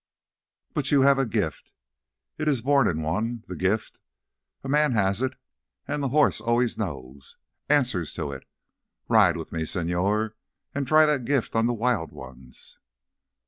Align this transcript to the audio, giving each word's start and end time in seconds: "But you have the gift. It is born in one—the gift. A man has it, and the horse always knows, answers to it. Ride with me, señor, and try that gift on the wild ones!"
"But 0.73 0.89
you 0.89 1.01
have 1.03 1.17
the 1.17 1.27
gift. 1.27 1.71
It 2.39 2.47
is 2.47 2.63
born 2.63 2.87
in 2.87 3.03
one—the 3.03 3.55
gift. 3.55 3.99
A 4.63 4.67
man 4.67 4.93
has 4.93 5.21
it, 5.21 5.33
and 5.87 6.01
the 6.01 6.09
horse 6.09 6.41
always 6.41 6.75
knows, 6.75 7.37
answers 7.69 8.11
to 8.15 8.31
it. 8.31 8.47
Ride 9.07 9.37
with 9.37 9.51
me, 9.51 9.61
señor, 9.61 10.31
and 10.73 10.87
try 10.87 11.05
that 11.05 11.23
gift 11.25 11.55
on 11.55 11.67
the 11.67 11.75
wild 11.75 12.11
ones!" 12.11 12.79